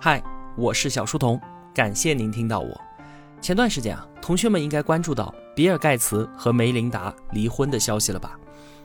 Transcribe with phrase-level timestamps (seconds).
[0.00, 0.22] 嗨，
[0.56, 1.40] 我是小书童，
[1.74, 2.80] 感谢您听到我。
[3.40, 8.38] 前段时间啊，同学们应该关注到比尔盖茨和梅琳达离婚的消息了吧？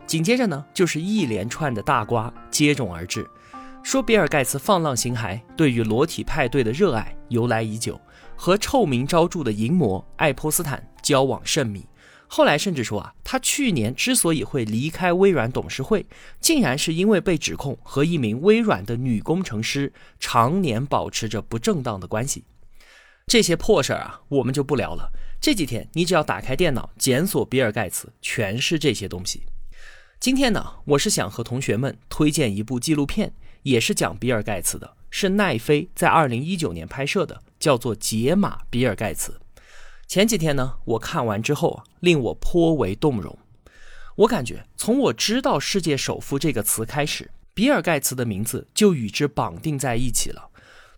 [0.08, 3.30] 紧接着呢，就是一连串的大瓜接踵而至，
[3.84, 8.02] 说比尔盖茨放浪形骸，对于裸体派对的热爱由来已久，
[8.36, 11.86] 和臭名昭著的淫魔爱泼斯坦交往甚密。
[12.36, 16.08] 后来甚至说啊，他去年之所以会离开微软董事会，
[16.42, 22.44] 竟然是因为被指控和一名微软的女工程师常年保持着不正当的关系。
[23.28, 25.12] 这些破事儿啊，我们就不聊了。
[25.40, 29.44] 这几天你只要打开电脑检索比尔盖茨，全是这些东西。
[30.20, 39.34] 今天呢，我是想和同学们推荐一部纪录片，也是讲比尔盖茨的，是奈飞在二零一九年拍摄的，叫做《解码比尔盖茨》。
[40.08, 43.38] 前几天呢，我看完之后啊，令我颇为动容。
[44.18, 50.50] 我感觉从我知道“世界首富”这个词开始，比尔盖茨的名字就与之绑定在一起了。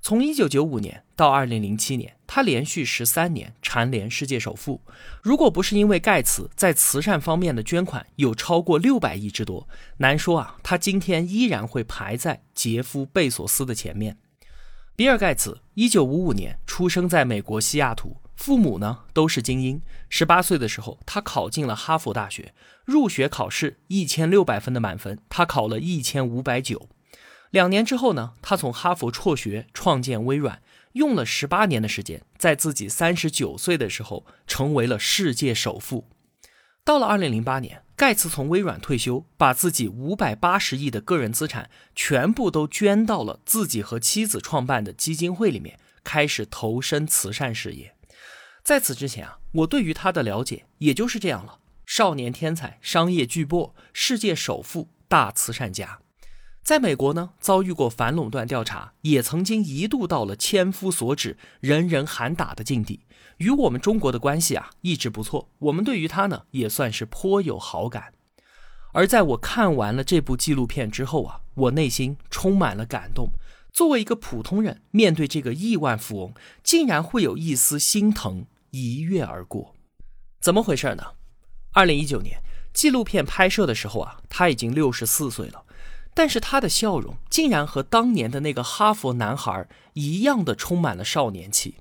[0.02, 4.82] 从1995年到2007年，他连续十三年蝉联世界首富。
[5.24, 14.18] 如果不是因为盖茨在慈善方面的捐款有超过六百亿之多，难说啊，他今天依然会排在杰夫·贝索斯的前面。
[14.96, 18.18] 比尔盖茨1955年出生在美国西雅图。
[18.36, 19.82] 父母呢都是精英。
[20.10, 22.54] 十八岁的时候，他考进了哈佛大学。
[22.84, 26.88] 入学考试一千六百分的满分，他考了一千五百九。
[27.50, 30.62] 两年之后呢，他从哈佛辍学，创建微软，
[30.94, 36.08] 用了十八年的时间，在自己三十九岁的时候，成为了世界首富。
[36.84, 47.95] 到了二零零八年，盖茨从微软退休，把自己五百八十亿的个人资产全部都捐到了自己和妻子创办的基金会里面，开始投身慈善事业。
[48.66, 56.00] 在此之前啊，我对于他的了解也就是这样了：少年天才、商业巨擘、世界首富、大慈善家。
[56.64, 63.02] 在美国呢，遭遇过反垄断调查，也曾经一度到了千夫所指、人人喊打的境地。
[63.38, 65.52] 与我们中国的关系啊，一直不错。
[65.60, 68.16] 我们对于他呢，也算是颇有好感。
[68.94, 73.30] 而在我看完了这部纪录片之后啊，我内心充满了感动。
[73.72, 76.34] 作为一个普通人，面对这个亿万富翁，
[76.64, 78.48] 竟然会有一丝心疼。
[78.76, 79.74] 一跃而过，
[80.42, 81.14] 怎么回事呢？
[81.72, 82.42] 二零一九年
[82.74, 85.64] 纪录片拍摄的时候啊，他已经六十四岁了，
[86.14, 91.78] 但是他的笑容竟然和当年的那个哈佛男孩一样的充满了少年气。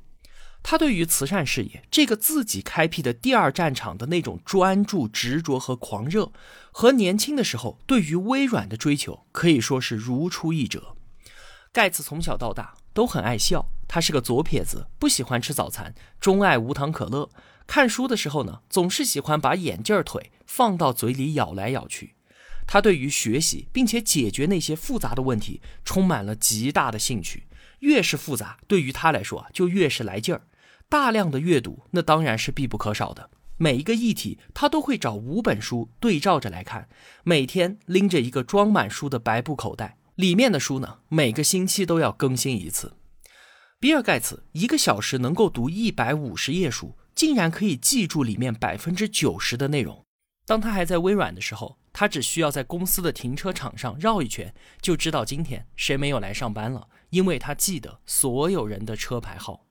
[0.62, 6.32] 他对于慈善事业这个自己开辟的第二战场的那种专注、执着和狂热，
[6.70, 10.96] 和年轻的时候对于微软的追求可以说是如出一辙。
[11.72, 13.68] 盖茨从小到大都很爱笑。
[13.86, 17.28] 他是个左撇子，不喜欢吃早餐，钟爱无糖可乐。
[17.66, 22.14] 看书的时候呢，总是喜欢把眼镜腿放到嘴里咬来咬去。
[22.66, 27.46] 他对于学习并且解决那些复杂的问题充满了极大的兴趣。
[27.80, 30.42] 越是复杂，对于他来说啊，就越是来劲儿。
[30.88, 33.28] 大量的阅读那当然是必不可少的。
[33.56, 36.88] 每一个议题，他都会找五本书对照着来看。
[37.22, 42.92] 每天拎着一个装满书的白布口袋，里面的书呢，每个星期都要更新一次。
[43.80, 50.04] 比尔盖茨一个小时能够读一百五十页书，竟然可以记住里面百分之九十的内容。
[50.46, 59.63] 当他还在微软的时候，他只需要在公司的停车场上绕一圈，就知道今天谁没有来上班了，因为他记得所有人的车牌号。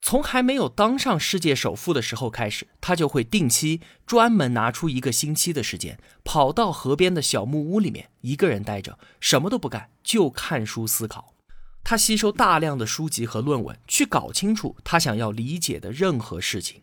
[0.00, 11.34] 从还没有当上世界首富的时候开始，他就会定期专门拿出一个星期的时间，跑到河边的小木屋里面，一个人待着，什么都不干，就看书思考。
[11.82, 16.82] 他吸收大量的书籍和论文，去搞清楚他想要理解的任何事情。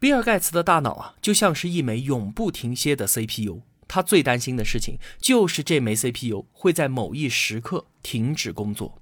[0.00, 3.62] 比尔盖茨的大脑啊，就像是一枚永不停歇的 CPU。
[3.86, 9.00] 他最担心的事情就是这枚 CPU 会在某一时刻停止工作。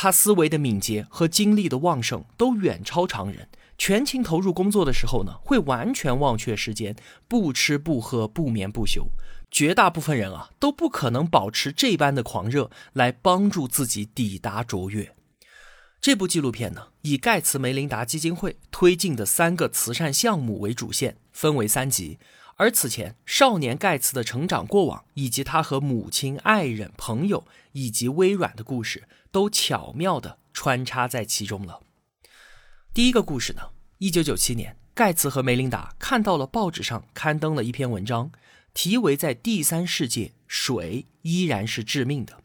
[0.00, 3.48] 他思维的敏捷和精力的旺盛都远超常人。
[3.76, 6.94] 全情投入工作的时候呢，会完全忘却时间，
[7.26, 9.08] 不吃不喝，不眠不休。
[9.50, 15.16] 绝大部分人啊都不可能保持这般的狂热来帮助自己抵达卓越。
[16.00, 22.20] 这部纪录片呢，以盖茨梅琳达基金会推进的三个慈善项目为主线，分为三集。
[22.54, 31.80] 而此前少年盖茨的成长过往，以及他和母亲、爱人、朋友以及微软的故事，都巧妙地穿插在其中了。
[32.92, 38.32] 第一个故事呢，一九九七年，盖茨和梅琳达看到了报纸上刊登了一篇文章。
[38.74, 42.42] 题为“在第三世界，水依然是致命的”，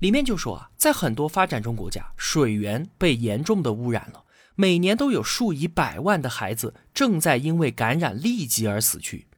[0.00, 9.28] 里面就说啊，在很多发展中国家，水源被严重的污染了，每年都有数以百万的孩子正在因为感染痢疾而死去。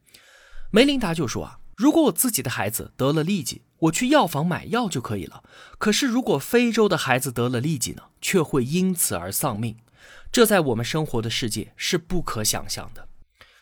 [0.71, 5.43] 梅琳达就说啊，如果我自己的孩子得了痢疾，我去药房买药就可以了。
[5.77, 9.77] 可是如果非洲的孩子得了痢疾呢，却会因此而丧命，
[10.31, 13.07] 这在我们生活的世界是不可想象的。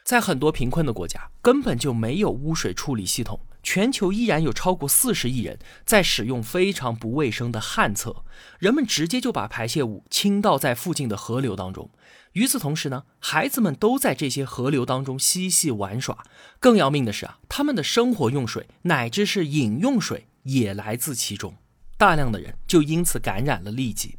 [0.04, 3.40] 在很多贫困的国家，根本就没有污水处理系统。
[3.62, 8.24] 全球依然有超过四十亿人在使用非常不卫生的旱厕，
[8.58, 11.90] 人们直接就把排泄物倾倒在附近的河流当中。
[12.34, 16.26] 与此同时呢，孩子们都在这些河流当中嬉戏玩耍。
[16.60, 21.56] 更要命的是啊，他们的生活用水乃至是饮用水也来自其中，
[21.98, 24.19] 大量的人就因此感染了痢疾。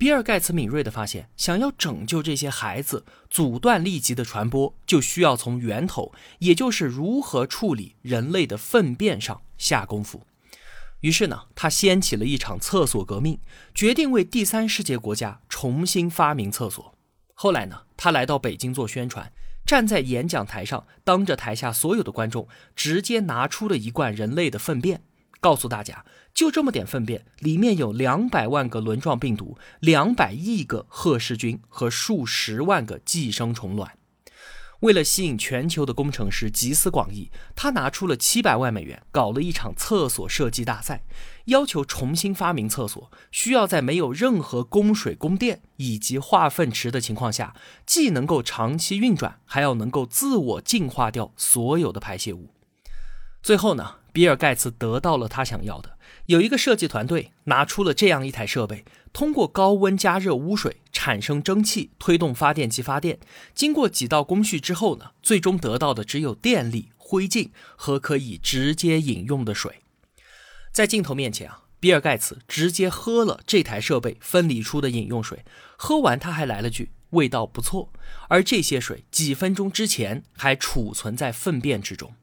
[0.00, 10.26] 比尔盖茨敏锐地发现，想要拯救这些孩子，阻断痢疾的传播，就需要从源头，也就是如何处理人类的粪便上下功夫。
[11.00, 13.38] 于是呢，他掀起了一场厕所革命，
[13.74, 16.94] 决定为第三世界国家重新发明厕所。
[17.34, 19.30] 后来呢，他来到北京做宣传，
[19.66, 25.02] 站在演讲台上，当着台下所有的观众，直接拿出了一罐人类的粪便。
[25.40, 33.96] 告诉大家，就这么点粪便，里面有两百万个轮状病毒、两百亿个赫氏菌和数十万个寄生虫卵。
[34.80, 41.02] 为了吸引全球的工程师集思广益，他拿出了七百万美元，搞了一场厕所设计大赛，
[41.46, 47.54] 要求重新发明厕所需要在没有任何供水、供电以及化粪池的情况下，
[47.84, 52.48] 既能够长期运转，还要能够自我净化掉所有的排泄物。
[53.42, 53.96] 最后呢？
[54.12, 55.96] 比尔盖茨得到了他想要的，
[56.26, 63.18] 有一个设计团队拿出了这样一台设备，通过高温加热污水产生蒸汽，推动发电机发电。
[63.54, 69.80] 经过几道工序之后呢，最终得到的只有电力、灰烬和可以直接饮用的水。
[70.72, 75.44] 在镜头面前啊，比尔盖茨直接喝了这台设备分离出的饮用水，
[75.76, 77.92] 喝完他还来了句味道不错。
[78.28, 82.14] 而这些水几分钟之前还储存在粪便之中。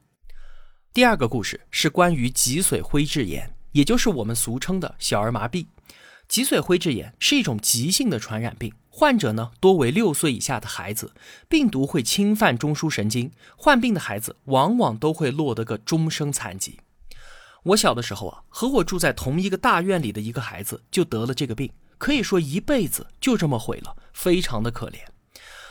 [0.98, 5.64] 第二个故事是关于脊髓灰质炎，也就是我们俗称的小儿麻痹。
[6.26, 11.12] 脊髓灰质炎是一种急性的传染病，患者呢多为六岁以下的孩子，
[11.48, 16.80] 病毒会侵犯中枢神经，患病的孩子往往都会落得个终生残疾。
[17.62, 24.96] 我小的时候啊，和我住在同一个大院里的一个孩子就得了这个病，可以说一辈子就这么毁了，非常的可怜。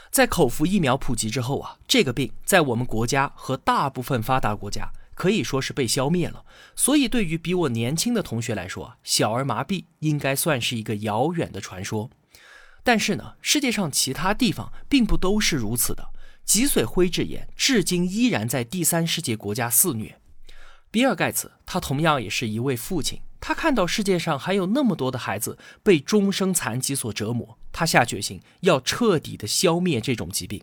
[0.10, 4.90] 在口服疫苗普及之后啊，这个病在我们国家和大部分发达国家。
[5.18, 12.12] 可以说是被消灭了，所以对于比我年轻的同学来说，小儿麻痹应该算是一个遥远的传说。
[12.84, 16.12] 但是呢，世界上其他地方并不都是如此的，
[16.46, 20.22] 脊髓灰质炎至今依然在第三世界国家肆虐。
[20.92, 30.62] 比尔盖茨他同样也是一位父亲，他看到世界上还有那么多的孩子被终生残疾所折磨，他下决心要彻底的消灭这种疾病。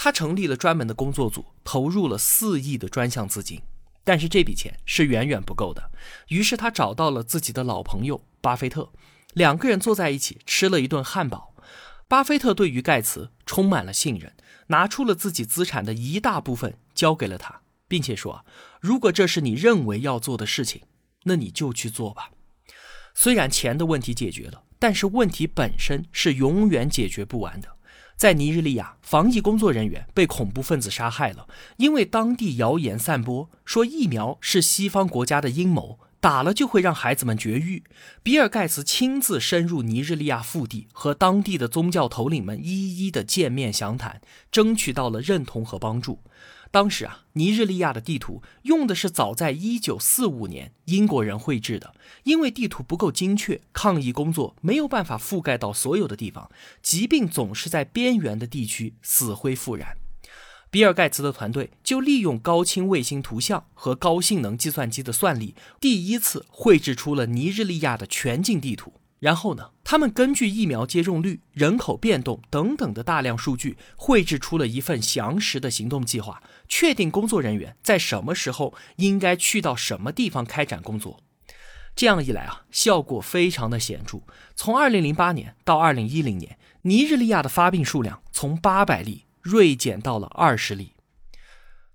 [0.00, 3.60] 他成立了专门的工作组，投入了四亿的专项资金，
[4.04, 5.90] 但是这笔钱是远远不够的。
[6.28, 8.92] 于是他找到了自己的老朋友巴菲特，
[9.34, 11.52] 两个人坐在一起吃了一顿汉堡。
[12.06, 14.32] 巴菲特对于盖茨充满了信任，
[14.68, 18.44] 拿出了自己资产的一大部分交给了他，并且说
[18.80, 20.82] ：“如果这是你认为要做的事情，
[21.24, 22.30] 那你就去做吧。”
[23.14, 27.77] 虽然钱的问题解决了，但是问题本身是永远解决不完的。
[28.18, 37.84] 在尼日利亚，防疫工作人员被恐怖分子杀害了，因为当地谣言散播说疫苗是西方国家的阴谋，打了就会让孩子们绝育。
[38.24, 44.20] 比尔盖茨亲自深入尼日利亚腹地，和当地的宗教头领们一一的见面详谈，
[44.50, 46.18] 争取到了认同和帮助。
[46.70, 51.94] 当时啊，尼日利亚的地图用的是早在一九四五年英国人绘制的，
[52.24, 56.50] 因为地图不够精确，抗疫工作没有办法覆盖到所有的地方，
[56.82, 59.96] 疾病总是在边缘的地区死灰复燃。
[60.70, 68.92] 比尔盖茨的团队就利用高清卫星图像和高性能计算机的算力，第一次绘制出了尼日利亚的全境地图。
[69.20, 81.20] 然后呢，他们根据疫苗接种率、人口变动等等的大量数据，绘制出了一份详实的行动计划，确定工作人员在什么时候应该去到什么地方开展工作。
[81.96, 84.20] 这样一来啊，效果非常的显著。
[84.54, 90.92] 从2008年到2010年，尼日利亚的发病数量从800例锐减到了20例。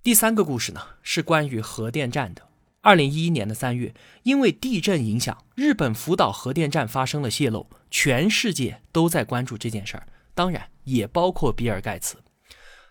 [0.01, 2.49] 第三个故事呢，是关于核电站的。
[2.81, 12.17] 二零一一年的三月，因为地震影响，日本福岛核电站发生了泄漏，全世界都在关注这件事儿，当然也包括比尔盖茨。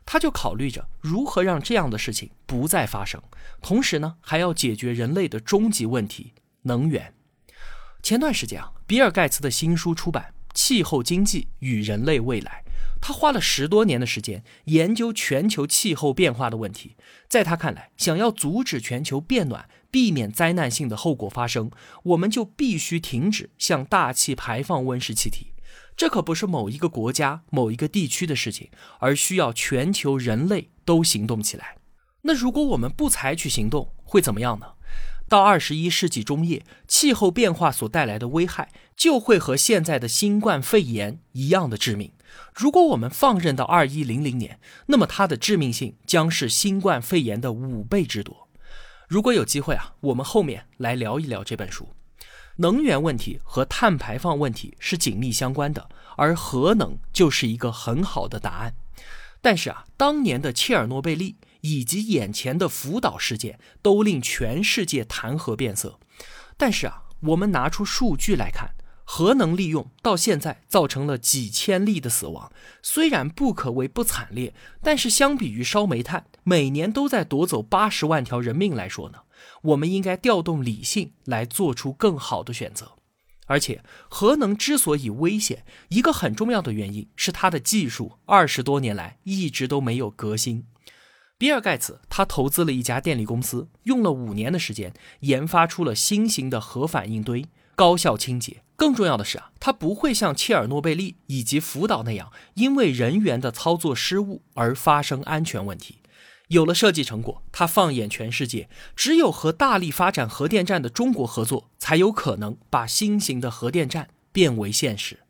[0.05, 3.23] 他就考虑着如何让这样的事情不再发生，
[3.61, 6.33] 同时呢，还要解决人类的终极问题——
[6.63, 7.15] 能源。
[8.03, 12.65] 前段时间啊，比尔盖茨的新书出版《气候经济与人类未来》，
[13.01, 16.97] 他花了十多年的时间研究全球气候变化的问题。
[17.29, 21.71] 在他看来，想要阻止全球变暖，避免灾难性的后果发生，
[22.03, 25.52] 我们就必须停止向大气排放温室气体。
[26.03, 31.77] 这可不是某一个国家、某一个地区的事情，而需要全球人类都行动起来。
[32.23, 34.67] 那如果我们不采取行动，会怎么样呢？
[35.29, 42.11] 到二十一世纪中叶，气候变化所带来的危害就会和现在的新冠肺炎一样的致命。
[42.53, 48.49] 如果我们放任到二一零零年，那么它的致命性将是新冠肺炎的五倍之多。
[49.07, 51.91] 如果有机会啊，我们后面来聊一聊这本书。
[52.57, 58.75] 能源问题和碳排放问题是紧密相关的，而核能就是一个很好的答案。
[59.41, 65.99] 但是啊，当年的切尔诺贝利以及眼前的福岛事件都令全世界谈核变色。
[66.57, 68.75] 但是啊，我们拿出数据来看。
[69.05, 72.51] 核能利用到现在造成了几千例的死亡，
[72.83, 79.19] 虽然不可谓不惨烈，但是相比于烧煤炭每年都在夺走八十万条人命来说呢，
[79.63, 82.93] 我们应该调动理性来做出更好的选择。
[83.47, 90.65] 而且，核能之所以危险，一个很重要的原因是它的技术二十多年来一直都没有革新。
[91.37, 97.45] 比尔盖茨他投资了一家电力公司，用了五年的时间研发出了新型的核反应堆，
[97.75, 98.63] 高效清洁。
[98.77, 105.99] 更重要的是啊，它不会像切尔诺贝利以及福岛那样，因为人员的操作失误而发生安全问题。
[106.53, 115.21] 有了设计成果，他放眼全世界，只有和大力发展核电站的中国合作，才有可能把新型的核电站变为现实。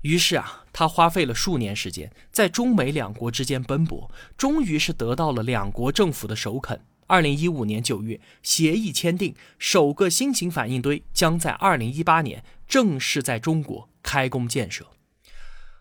[0.00, 6.80] 于是啊，他花费了数年时间，在中美两国之间奔波，终于是得到了两国政府的首肯。
[7.06, 14.86] 二零一五年九月，协议签订，首个新型反应堆将在二零一八年正式在中国开工建设。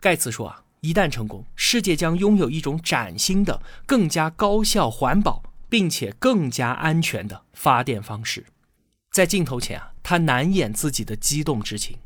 [0.02, 8.46] 盖茨说啊，一旦成功，世界将拥有一种崭新的、更加高效、环保，并且更加安全的发电方式。
[9.12, 11.98] 在镜头前啊，他难掩自己的激动之情。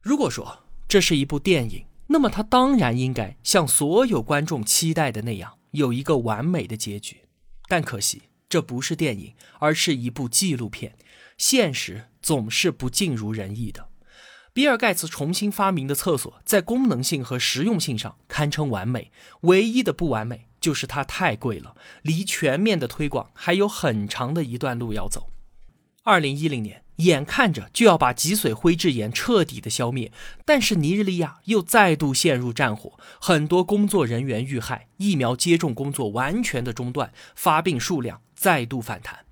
[0.00, 7.22] 如果说这是一部电影，那么他当然应该像所有观众期待的那样，有一个完美的结局。
[7.68, 10.96] 但可惜，这不是电影，而是一部纪录片。
[11.36, 13.88] 现实总是不尽如人意的。
[14.54, 19.10] 比尔·盖茨重新发明的厕所，在功能性和实用性上堪称完美，
[19.42, 25.30] 唯一的不完美就是它太贵了，离全面的推广还有很长的一段路要走。
[26.04, 26.80] 二零一零年。
[26.98, 30.12] 眼看着就要把脊髓灰质炎彻底的消灭，
[30.44, 39.24] 但是尼日利亚又再度陷入战火，很多工作人员遇害，疫苗接种工作完全的中断，发病数量再度反弹。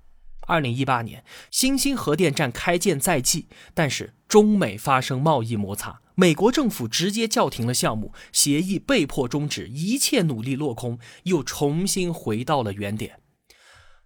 [0.47, 13.19] 二零一八年，新兴核电站开建在即，但是中美发生贸易摩擦，美国政府直接叫停了项目，协议被迫终止，一切努力落空，又重新回到了原点。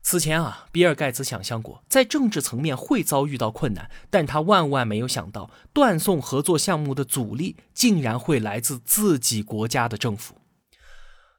[0.04, 10.40] 此前啊，比尔盖茨想象过在政治层面会遭遇到困难，但他万万没有想到，断送合作项目的阻力竟然会来自自己国家的政府。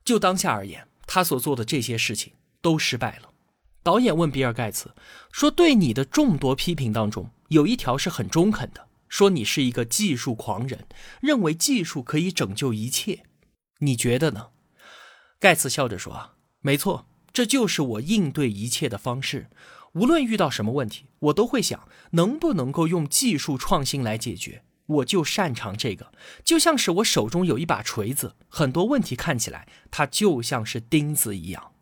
[0.05, 3.31] 就当下而言，他所做的这些事情都失败了。
[3.83, 4.95] 导演问比尔盖茨
[5.33, 10.87] 说：“对你的众多批评当中，有一条是很中肯的，说你是一个技术狂人，
[11.21, 13.25] 认为技术可以拯救一切。
[13.81, 14.49] 你觉得呢？”
[15.41, 19.49] 盖茨笑着说：“啊，没错。”这就是我应对一切的方式，
[19.93, 24.65] 无论遇到什么问题，我都会想能不能够用技术创新来解决。
[24.87, 26.11] 我就擅长这个，
[26.43, 31.75] 就像是我手中有一把锤子，很多问题看起来它就像是钉子一样。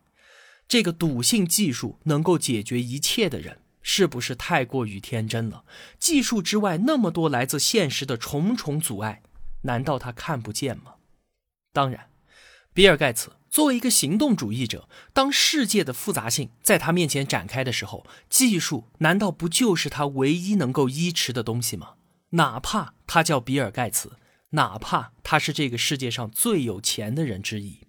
[0.67, 5.63] 这个笃信技术能够解决一切的人，是不是太过于天真了？
[5.97, 9.21] 技术之外那么多来自现实的重重阻碍，
[9.61, 10.95] 难道他看不见吗？
[11.71, 12.09] 当然，
[12.73, 13.31] 比尔盖茨。
[13.49, 21.93] 作为一个行动主义者，当世界的复杂性在他面前展开的时候，技术难道不就是他唯一能够依持的东西吗？
[22.31, 24.17] 哪怕他叫比尔·盖茨，
[24.49, 27.79] 哪怕他是这个世界上最有钱的人之一，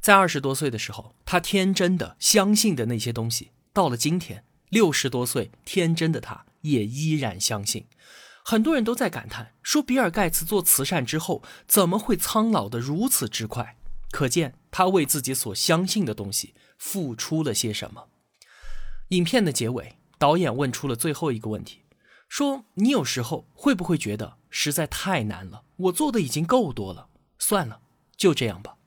[0.00, 7.86] 在二十多岁的时候，他天真的相信的那些东西，到了今天，六十多岁天真的他也依然相信。
[8.44, 13.76] 很多人都在感叹说，比尔·盖茨做慈善之后，怎么会苍老的如此之快？
[14.10, 18.08] 可见他为自己所相信的东西付出了些什么。
[19.08, 21.82] 影片的结尾，导演问出了最后一个问题：
[22.26, 25.64] 说你有时候会不会觉得实在太难了？
[25.76, 27.82] 我做的已经够多了，算了，
[28.16, 28.77] 就这样吧。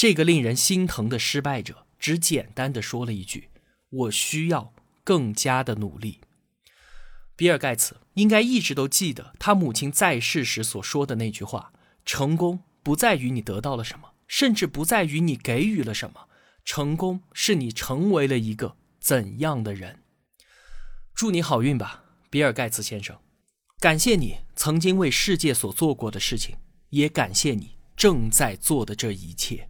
[0.00, 3.50] 这个令人心疼的失败者只简单的说了一句
[3.90, 4.72] ：“我需要
[5.04, 6.20] 更加的努力。”
[7.36, 11.74] 比尔盖茨应该一直都记得他母亲在世时所说的那句话
[12.06, 16.28] ：“成功。”不在于你得到了什么，甚至不在于你给予了什么，
[16.64, 20.02] 成功是你成为了一个怎样的人。
[21.14, 23.18] 祝你好运吧，比尔·盖茨先生。
[23.78, 26.56] 感谢你曾经为世界所做过的事情，
[26.88, 29.68] 也感谢你正在做的这一切。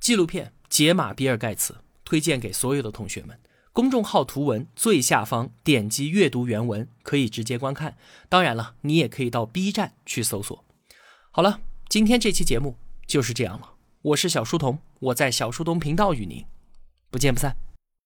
[0.00, 1.74] 纪录片《解码比尔·盖茨》
[2.04, 3.38] 推荐给所有的同学们。
[3.72, 7.96] 公众号图文最下方点击阅读原文，可以直接观看。
[8.28, 10.64] 当然了，你也可以到 B 站去搜索。
[11.30, 12.76] 好了，今天这期节目
[13.06, 13.74] 就是这样了。
[14.00, 16.44] 我是小书童，我在小书童频道与您
[17.10, 17.65] 不见不散。